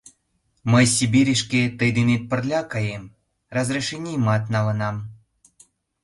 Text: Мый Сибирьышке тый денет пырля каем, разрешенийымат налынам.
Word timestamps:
Мый 0.71 0.85
Сибирьышке 0.95 1.61
тый 1.77 1.89
денет 1.97 2.23
пырля 2.29 2.61
каем, 2.71 3.03
разрешенийымат 3.55 4.43
налынам. 4.53 4.95